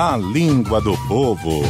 [0.00, 1.60] A língua do povo.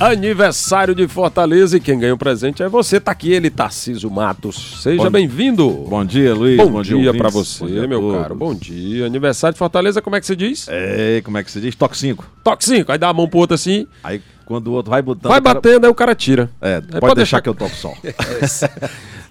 [0.00, 2.98] Aniversário de Fortaleza e quem ganha o presente é você.
[2.98, 4.80] Tá aqui ele, Tarciso Matos.
[4.82, 5.68] Seja bem-vindo.
[5.68, 6.56] Bom dia, Luiz.
[6.56, 8.22] Bom, dia, pra você, Bom dia meu todos.
[8.22, 8.34] caro.
[8.34, 9.04] Bom dia.
[9.04, 10.66] Aniversário de Fortaleza, como é que se diz?
[10.70, 11.74] É, como é que se diz?
[11.74, 12.26] Toque 5.
[12.42, 12.90] Toque 5.
[12.90, 14.22] Aí dá a mão pro outro assim, Aí
[14.52, 15.30] quando o outro vai botando.
[15.30, 16.50] vai cara- batendo, aí o cara tira.
[16.60, 17.92] É, pode, pode deixar que eu toco só.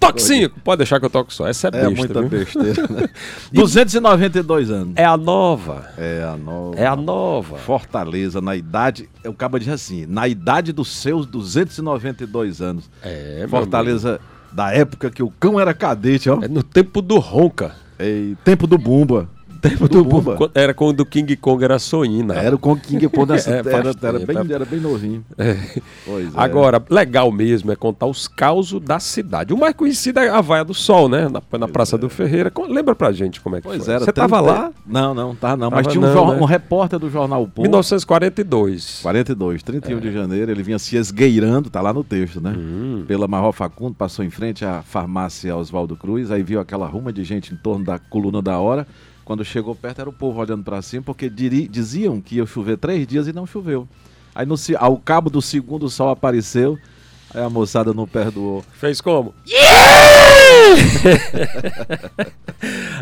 [0.00, 0.60] Toque 5.
[0.64, 1.46] Pode deixar que eu toco só.
[1.46, 2.28] Essa é É besta, muita viu?
[2.28, 2.86] besteira.
[2.90, 3.08] né?
[3.52, 4.94] 292 anos.
[4.96, 5.88] É a nova.
[5.96, 6.76] É a nova.
[6.76, 7.56] É a nova.
[7.58, 9.08] Fortaleza, na idade.
[9.24, 12.90] O cabo diz assim: na idade dos seus 292 anos.
[13.00, 14.20] É, Fortaleza,
[14.50, 16.40] da época que o cão era cadete, ó.
[16.42, 17.76] É no tempo do Ronca.
[17.98, 19.28] Ei, tempo do Bumba.
[19.62, 20.34] Tempo do, Bumba.
[20.36, 22.34] Quando- Era quando o King Kong era soína.
[22.34, 23.68] Era o Kong King Kong nessa É, era,
[24.02, 24.52] era, bem, é.
[24.54, 25.24] era bem novinho.
[25.38, 25.56] É.
[26.04, 26.30] Pois é.
[26.34, 29.54] Agora, legal mesmo é contar os causos da cidade.
[29.54, 31.28] O mais conhecido é a Vaia do Sol, né?
[31.28, 32.50] Na, na Praça do Ferreira.
[32.50, 33.94] Com- Lembra pra gente como é que Pois foi?
[33.94, 34.04] era.
[34.04, 34.72] Você tava 30 lá?
[34.84, 35.70] Não, não, tá não.
[35.70, 36.40] Tava Mas tinha um, não, né?
[36.40, 37.62] um repórter do jornal Ponto.
[37.62, 39.00] 1942.
[39.02, 40.00] 42, 31 É.
[40.00, 42.52] de janeiro, ele vinha se esgueirando, tá lá no texto, né?
[42.56, 43.04] Hum.
[43.06, 47.22] Pela Marró Facundo, passou em frente à farmácia Oswaldo Cruz, aí viu aquela ruma de
[47.24, 48.86] gente em torno da coluna da hora.
[49.24, 52.76] Quando chegou perto, era o povo olhando pra cima, porque diri- diziam que ia chover
[52.76, 53.88] três dias e não choveu.
[54.34, 56.78] Aí, no, ao cabo do segundo, o sol apareceu,
[57.32, 58.64] aí a moçada não perdoou.
[58.72, 59.34] Fez como?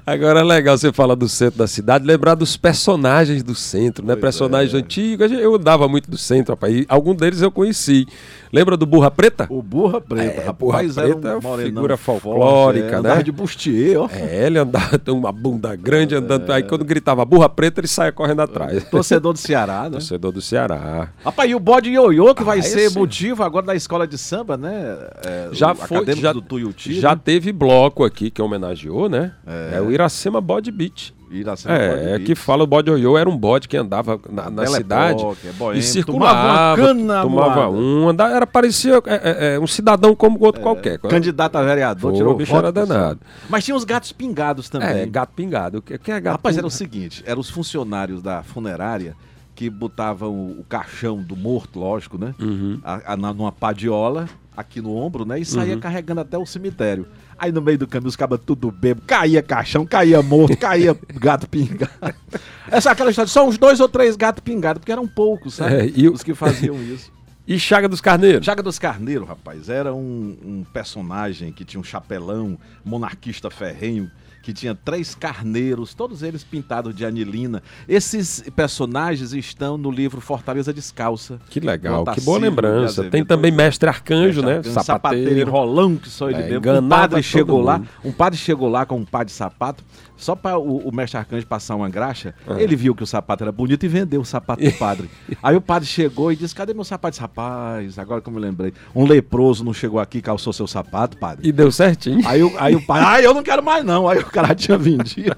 [0.06, 4.14] Agora é legal você falar do centro da cidade, lembrar dos personagens do centro, né?
[4.14, 4.78] Pois personagens é.
[4.78, 5.30] antigos.
[5.30, 6.74] Eu andava muito do centro, rapaz.
[6.74, 8.06] E algum deles eu conheci.
[8.52, 9.46] Lembra do Burra Preta?
[9.50, 12.90] O Burra Preta, É, rapaz, Burra Preta é um uma morenão figura forte, folclórica, é,
[12.90, 12.96] né?
[12.96, 14.08] andava de bustier, ó.
[14.10, 16.50] É, ele andava com uma bunda grande andando.
[16.50, 18.82] Aí quando gritava Burra Preta, ele saia correndo atrás.
[18.84, 19.90] Torcedor do Ceará, né?
[19.90, 21.08] Torcedor do Ceará.
[21.24, 24.16] Rapaz, e o bode ioiô, que vai Ah, ser esse- motivo agora da escola de
[24.18, 24.96] samba, né?
[25.24, 27.20] É, Já foi, já, do Tuiuti, já né?
[27.22, 29.32] teve bloco aqui que homenageou, né?
[29.46, 31.14] É, o Iracema Body Beat.
[31.30, 34.50] Iracema É, Bode é que fala o bode oiô era um bode que andava na,
[34.50, 39.14] na cidade é boêmio, e circulava, tomava uma cana tomava um, andava, era parecia é,
[39.14, 40.98] é, é, um cidadão como outro qualquer.
[40.98, 43.20] Candidato a vereador, Pô, tirou o bicho voto, era danado.
[43.48, 44.88] Mas tinha os gatos pingados também.
[44.88, 45.78] É, gato pingado.
[45.78, 46.78] O que, que é gato Rapaz, era o pingado?
[46.78, 49.14] seguinte, eram os funcionários da funerária
[49.54, 52.34] que botavam o, o caixão do morto, lógico, né?
[52.40, 52.80] Uhum.
[52.82, 55.38] A, a- numa padiola, aqui no ombro, né?
[55.38, 57.06] E saía carregando até o cemitério.
[57.40, 61.48] Aí no meio do caminho os cabas tudo bebo, caía caixão, caía morto, caía gato
[61.48, 61.90] pingado.
[62.70, 65.74] Essa é aquela história, só uns dois ou três gatos pingados, porque eram poucos, sabe?
[65.74, 67.10] É, e Os que faziam isso.
[67.50, 68.46] E Chaga dos Carneiros?
[68.46, 74.08] Chaga dos Carneiros, rapaz, era um, um personagem que tinha um chapelão, monarquista ferrenho,
[74.40, 77.60] que tinha três carneiros, todos eles pintados de anilina.
[77.88, 81.40] Esses personagens estão no livro Fortaleza Descalça.
[81.50, 83.04] Que legal, que boa de lembrança.
[83.10, 84.60] Tem também Mestre Arcanjo, né?
[84.64, 86.78] Um sapateiro enrolão que só ele É, mesmo.
[86.86, 87.88] Um padre chegou lá, mundo.
[88.04, 89.84] um padre chegou lá com um par de sapato,
[90.16, 92.60] só para o, o mestre arcanjo passar uma graxa, Ah.
[92.60, 95.10] ele viu que o sapato era bonito e vendeu o sapato do padre.
[95.42, 97.12] Aí o padre chegou e disse: Cadê meu sapato?
[97.12, 100.66] Disse, Rapaz, agora que eu me lembrei, um leproso não chegou aqui e calçou seu
[100.66, 101.48] sapato, padre.
[101.48, 102.20] E deu certinho.
[102.26, 104.08] Aí, o- aí o padre, ah, eu não quero mais não.
[104.08, 105.36] Aí o cara tinha vendido.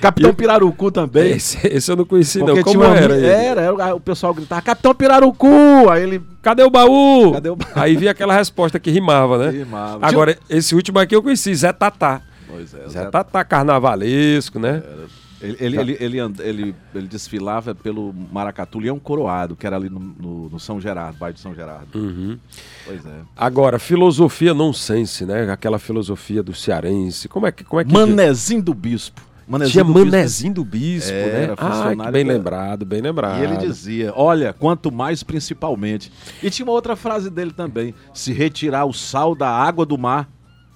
[0.00, 1.32] Capitão Pirarucu também.
[1.32, 2.46] Esse, esse eu não conheci, não.
[2.46, 3.16] Porque Como tinha uma- era?
[3.16, 3.26] ele?
[3.26, 5.88] Era, era, o pessoal gritava, Capitão Pirarucu!
[5.90, 7.32] Aí ele Cadê o baú?
[7.34, 7.70] Cadê o baú?
[7.76, 9.50] Aí vinha aquela resposta que rimava, né?
[9.50, 10.04] Rimava.
[10.04, 12.20] Agora, esse último aqui eu conheci, Zé Tatá.
[12.48, 14.82] Pois é, Zé Tatá, carnavalesco, né?
[15.42, 19.90] Ele, ele, ele, ele, and- ele- ele desfilava pelo Maracatu Leão Coroado, que era ali
[19.90, 21.98] no, no- no São Gerardo, bairro de São Gerardo.
[21.98, 22.38] Uhum.
[22.86, 23.20] Pois é.
[23.36, 25.50] Agora, filosofia nonsense, né?
[25.50, 27.28] Aquela filosofia do cearense.
[27.28, 27.64] Como é que.
[27.64, 29.20] Como é que Manezinho do Bispo.
[29.48, 30.10] Manezinho Tinha do Bispo.
[30.10, 31.52] Manezinho do Bispo, Era né?
[31.52, 33.40] Ah, que funcionário bem da- lembrado, bem lembrado.
[33.40, 36.12] E ele dizia, olha, quanto mais principalmente.
[36.40, 37.92] E tinha uma outra frase dele também.
[38.14, 40.28] Se retirar o sal da água do mar,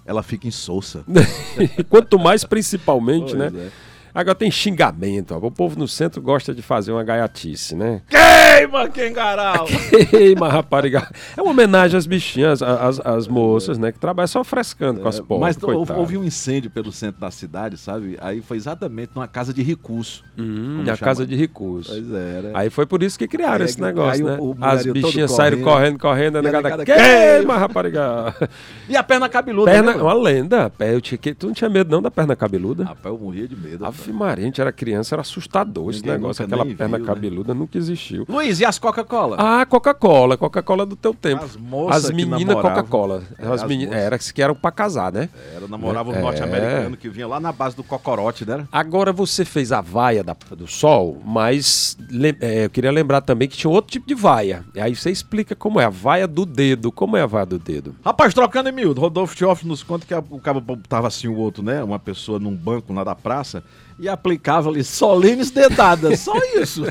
[0.05, 1.05] ela fica insossa.
[1.89, 3.53] Quanto mais principalmente, Pois né?
[3.67, 3.86] é.
[4.17, 5.35] Agora tem xingamento.
[5.35, 5.47] Ó.
[5.47, 8.01] O povo no centro gosta de fazer uma gaiatice, né?
[8.09, 9.67] Queima, Kengarau!
[10.11, 11.07] Queima, rapariga.
[11.37, 13.93] É uma homenagem às bichinhas, às, às moças, né?
[13.93, 15.41] Que trabalham só frescando com as pobres.
[15.57, 16.01] Mas houve, coitado.
[16.01, 18.17] houve um incêndio pelo centro da cidade, sabe?
[18.23, 20.25] Aí foi exatamente numa casa de recurso.
[20.39, 21.93] Hum, a casa de recursos.
[21.93, 22.51] Pois é, era.
[22.59, 24.63] Aí foi por isso que criaram Aí esse negócio, aí o- né?
[24.63, 28.35] o As bichinhas saíram correndo, correndo, a a negada queima, rapariga.
[28.89, 30.71] E a perna cabeluda, Perna, né, uma lenda.
[30.71, 32.85] Pé, Eu tinha, tu não tinha medo não da perna cabeluda?
[32.85, 33.85] Rapaz, eu morria de medo.
[34.11, 34.19] Ave.
[34.19, 36.45] Maria, a gente era criança, era assustador esse Ninguém negócio.
[36.45, 37.13] Aquela perna viu, né?
[37.15, 38.25] cabeluda nunca existiu.
[38.29, 39.37] Luiz, e as Coca-Cola?
[39.39, 41.45] Ah, Coca-Cola, Coca-Cola do teu tempo.
[41.45, 42.55] As moças As meninas.
[42.55, 43.23] Coca-Cola.
[43.39, 45.29] É, As as meninas, era que eram pra casar, né?
[45.55, 46.19] Era, namorava É.
[46.19, 48.67] um norte-americano que vinha lá na base do cocorote, né?
[48.73, 51.97] Agora você fez a vaia da- do sol, mas
[52.41, 54.65] é, eu queria lembrar também que tinha outro tipo de vaia.
[54.75, 56.93] E aí você explica como é a vaia do dedo.
[56.93, 57.95] Como é a vaia do dedo?
[58.05, 61.37] Rapaz, trocando em miúdo, Rodolfo Tioff nos conta que a- o cara tava assim o
[61.37, 61.83] outro, né?
[61.83, 63.63] Uma pessoa num banco lá da praça
[63.99, 66.83] e aplicava ali solines dedadas, só isso.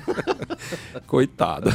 [1.05, 1.69] Coitado.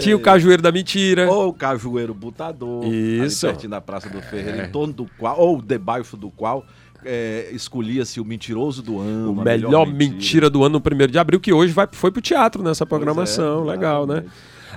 [0.00, 1.30] Tinha o cajueiro da mentira.
[1.30, 3.46] Ou o cajueiro butador, Isso.
[3.46, 6.64] ali pertinho da Praça do Ferreira, em torno do qual, ou debaixo do qual,
[7.04, 9.34] é, escolhia-se o mentiroso do ano.
[9.34, 10.50] O a melhor mentira.
[10.50, 13.62] do ano no primeiro de abril, que hoje vai, foi pro teatro nessa programação.
[13.62, 14.24] Pois é, Legal, né?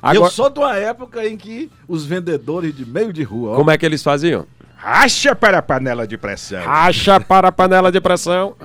[0.01, 3.55] Agora, eu sou de uma época em que os vendedores de meio de rua, ó,
[3.55, 4.45] como é que eles faziam?
[4.83, 6.63] Racha para a panela de pressão.
[6.63, 8.55] Racha para a panela de pressão.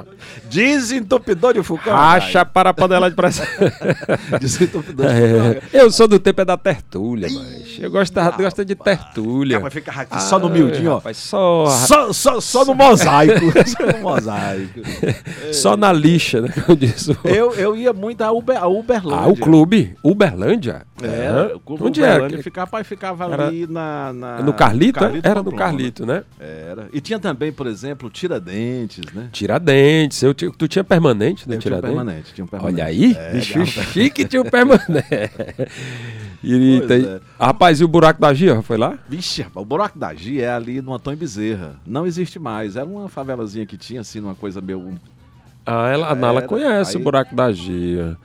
[0.48, 1.94] desentupidor de Fucão.
[1.94, 3.44] Racha para a panela de pressão.
[4.40, 5.62] Desentupidor de Fucão.
[5.74, 9.60] É, eu sou do tempo é da tertúlia, mas eu gosto, gosto de tertúlia.
[9.60, 10.94] Mas fica aqui só no miudinho, ó.
[10.94, 13.52] Ah, Rapaz, só, Só, só, só no mosaico.
[13.68, 14.80] só no mosaico.
[15.52, 16.48] só na lixa, né?
[16.64, 17.16] Como diz o...
[17.24, 19.22] Eu, eu ia muito a, Uber, a Uberlândia.
[19.22, 20.86] Ah, o clube, Uberlândia.
[21.02, 21.50] Era, Aham.
[21.56, 22.42] o clube Onde Uberlândia era?
[22.42, 25.04] ficava, pai, ficava Era- ali na, na- No Carlito?
[25.04, 25.20] é?
[25.22, 25.52] Era no.
[25.52, 26.24] Carlito, né?
[26.40, 26.88] Era.
[26.92, 29.28] E tinha também, por exemplo, Tiradentes, né?
[29.32, 30.22] Tiradentes.
[30.22, 31.96] Eu, tu tinha permanente no Eu tinha um Tiradentes?
[31.96, 32.80] permanente, tinha um permanente.
[32.80, 33.84] Olha aí, É, bicho legal.
[33.92, 34.86] chique tinha um permanente.
[36.44, 37.20] E tem- é.
[37.40, 38.96] Rapaz, e o buraco da Gia foi lá?
[39.08, 41.74] Vixe, rapaz, o buraco da Gia é ali no Antônio Bezerra.
[41.84, 42.76] Não existe mais.
[42.76, 44.94] Era uma favelazinha que tinha, assim, uma coisa meio.
[45.64, 48.16] Ah, ela, a Nala conhece aí- o buraco da Gia.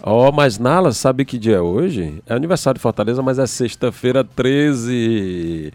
[0.00, 2.22] Ó, mas Nala, sabe que dia é hoje?
[2.26, 5.72] É aniversário de Fortaleza, mas é sexta-feira 13.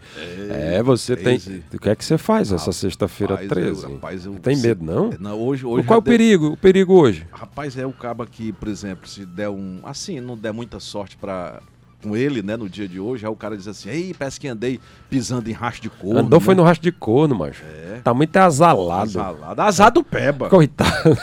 [0.50, 1.50] É, você 13.
[1.50, 1.64] tem.
[1.74, 3.84] O que é que você faz essa sexta-feira Rapaz, 13?
[3.84, 5.10] eu- rapaz, eu- tem medo, não?
[5.20, 6.46] Não, hoje, hoje Qual é o deu- perigo?
[6.52, 7.26] O perigo hoje?
[7.32, 9.80] Rapaz, é o caba que, por exemplo, se der um.
[9.84, 11.60] Assim, não der muita sorte pra.
[12.04, 14.46] Com ele, né, no dia de hoje, aí o cara diz assim: Ei, parece que
[14.46, 14.78] andei
[15.08, 16.20] pisando em racho de corno.
[16.20, 16.60] Andou foi né?
[16.60, 17.62] no rastro de corno, macho.
[17.64, 18.00] É.
[18.04, 19.02] Tá muito azalado.
[19.02, 19.62] Azalado.
[19.62, 20.50] Azar do Peba.
[20.50, 21.16] Coitado.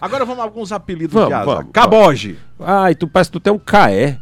[0.00, 2.36] Agora vamos a alguns apelidos Vamos, de vamos, Caboge.
[2.58, 4.18] Ai, tu parece que tu tem um caé.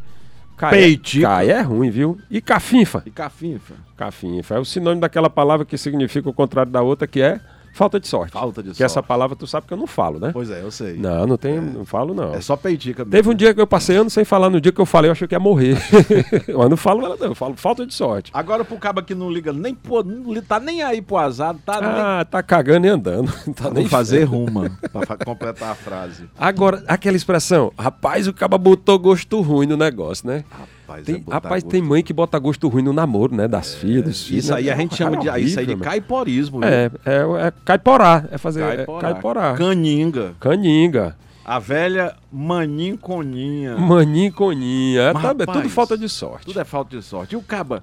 [0.71, 1.25] Peitico.
[1.25, 2.19] Caé é ruim, viu?
[2.31, 3.03] E cafinfa.
[3.07, 3.75] E cafinfa.
[3.97, 7.41] Cafinfa é o sinônimo daquela palavra que significa o contrário da outra, que é
[7.73, 8.33] falta de sorte.
[8.33, 8.83] Falta de que sorte.
[8.85, 10.31] essa palavra tu sabe que eu não falo, né?
[10.33, 10.95] Pois é, eu sei.
[10.95, 12.35] Não, não tem, não falo não.
[12.35, 13.11] É só peitica mesmo.
[13.13, 15.13] Teve um dia que eu passei ano sem falar, no dia que eu falei eu
[15.13, 15.77] achei que ia morrer.
[16.57, 18.31] Mas não falo ela não, eu falo falta de sorte.
[18.35, 21.79] Agora pro caba que não liga nem não li- tá nem aí pro azar, tá
[21.83, 23.33] Ah, tá cagando e andando.
[23.55, 26.25] Tá nem nem Vou fazer ruma pra completar a frase.
[26.39, 30.45] Agora, aquela expressão, rapaz, o cara botou gosto ruim no negócio, né?
[30.51, 30.69] Rapaz,
[31.01, 33.49] Tem, é rapaz, tem mãe que bota gosto ruim no namoro, né?
[33.49, 34.45] Das filhas, dos filhos.
[34.45, 34.73] Isso aí né?
[34.73, 36.61] a gente É chama de isso aí de horrível, caiporismo.
[36.61, 36.69] viu?
[36.69, 38.25] É, é, é caiporá.
[38.31, 39.01] É fazer é Caiporá.
[39.01, 39.55] caiporá.
[39.55, 40.35] Caninga.
[40.39, 41.17] Caninga.
[41.45, 43.77] A velha maninconinha.
[43.77, 45.01] Maninconinha.
[45.03, 46.47] É, tá- é tudo rapaz, falta de sorte.
[46.47, 47.33] Tudo é falta de sorte.
[47.35, 47.83] E o caba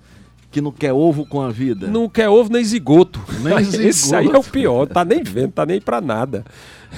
[0.51, 1.88] que não quer ovo com a vida?
[1.88, 3.22] Não quer ovo nem zigoto.
[3.42, 4.16] Nem Esse zigoto.
[4.16, 4.88] aí é o pior.
[4.88, 6.44] Tá nem vendo, tá nem pra nada.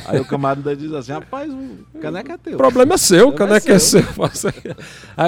[0.06, 2.53] Aí o camarada diz assim, rapaz, o caneca é teu.
[2.53, 4.03] O problema é seu, o é caneca é seu.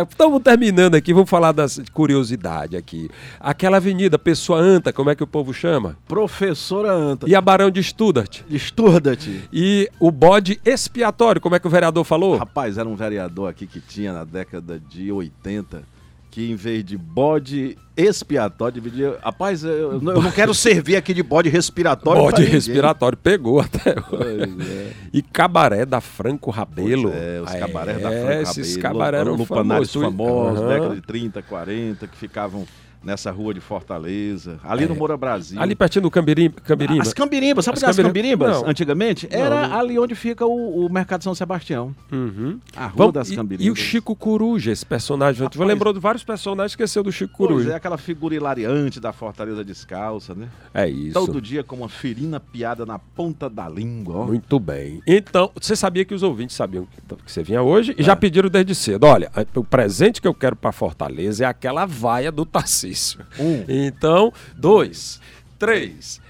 [0.10, 3.10] Estamos terminando aqui, vamos falar das curiosidade aqui.
[3.40, 5.98] Aquela avenida Pessoa Anta, como é que o povo chama?
[6.08, 7.28] Professora Anta.
[7.30, 8.42] E a Barão de Studart.
[8.50, 9.44] Esturda-te.
[9.52, 12.38] E o bode expiatório, como é que o vereador falou?
[12.38, 15.93] Rapaz, era um vereador aqui que tinha na década de 80
[16.34, 19.20] que em vez de bode expiatório dividia.
[19.24, 22.24] Rapaz, eu, eu não- quero servir aqui de bode respiratório.
[22.24, 24.08] Bode respiratório, pegou até hoje.
[24.10, 24.92] Pois é.
[25.14, 27.12] E cabaré da Franco Rabelo.
[27.12, 29.94] Pois é, os cabarés É, da Franco Esses Rabelo, cabaré eram famosos.
[29.94, 30.68] famosos, Aham.
[30.70, 32.66] década de 30, 40, que ficavam
[33.04, 35.60] nessa rua de Fortaleza, ali no Moura Brasil.
[35.60, 35.64] É.
[35.64, 37.02] Ali pertinho do Cambirim, Cambirimba.
[37.02, 38.62] As Cambirimbas, sabe As é as Cambirim- Cambirimbas?
[38.62, 38.70] Não.
[38.70, 39.28] Antigamente?
[39.32, 39.78] Não, Era não.
[39.80, 41.96] ali onde fica o, o Mercado São Sebastião.
[42.12, 42.60] Uhum.
[42.76, 43.68] A rua Vamos- das e- Cambirimbas.
[43.68, 45.44] e, o Chico Coruja, esse personagem.
[45.44, 45.60] Rapaz.
[45.68, 47.72] lembrou de vários personagens, esqueceu do Chico Pois Coruja.
[47.72, 50.48] é, aquela figura hilariante da Fortaleza descalça, né?
[50.74, 51.14] É, isso.
[51.14, 54.26] Todo dia com uma ferina piada na ponta da língua, ó.
[54.26, 55.02] Muito bem.
[55.06, 58.04] Então, você sabia que os ouvintes sabiam que, que você vinha hoje e É.
[58.04, 59.06] já pediram desde cedo.
[59.06, 62.93] Olha, o presente que eu quero para Fortaleza é aquela vaia do Tarcísio.
[63.40, 63.64] Um.
[63.68, 65.20] Então, dois,
[65.60, 66.22] três.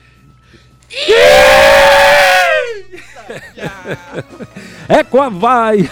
[4.88, 5.90] É com a vaia.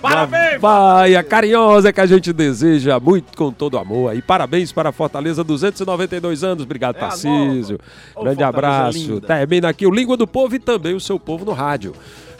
[0.00, 4.14] Parabéns, Vaia carinhosa que a gente deseja muito com todo amor.
[4.14, 6.64] E parabéns para a Fortaleza, 292 anos.
[6.64, 7.78] Obrigado, É a Tarcísio.
[7.78, 8.98] Grande Fortaleza abraço.
[8.98, 9.26] linda.
[9.26, 11.94] Termina aqui o Língua do Povo e também o seu povo no rádio.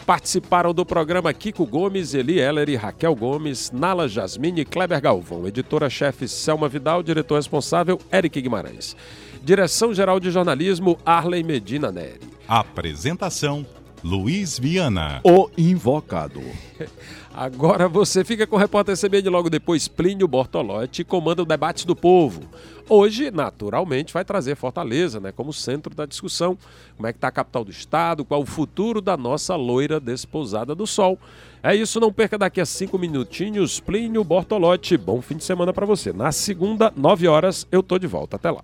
[0.09, 5.47] Participaram do programa Kiko Gomes, Eli Heller e Raquel Gomes, Nala Jasmine e Kleber Galvão,
[5.47, 8.95] editora-chefe Selma Vidal, diretor responsável Eric Guimarães.
[9.43, 12.21] Direção-geral de jornalismo Arley Medina Neri.
[12.47, 13.63] Apresentação:
[14.03, 15.19] Luiz Viana.
[15.23, 16.41] O invocado.
[17.33, 21.95] Agora você fica com o repórter CBN logo depois, Plínio Bortolotti, comanda o Debates do
[21.95, 22.41] Povo.
[22.87, 26.57] Hoje, naturalmente, vai trazer Fortaleza, né, como centro da discussão.
[26.97, 30.73] Como é que está a capital do estado, qual o futuro da nossa loira desposada
[30.73, 31.19] do sol.
[31.61, 34.97] É isso, não perca daqui a cinco minutinhos, Plínio Bortolotti.
[34.97, 36.11] Bom fim de semana para você.
[36.11, 38.37] Na segunda, nove horas, eu tô de volta.
[38.37, 38.63] Até lá.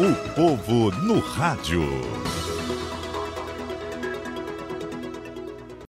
[0.00, 1.82] O povo no rádio.